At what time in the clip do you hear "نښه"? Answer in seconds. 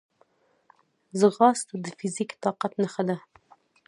2.81-3.03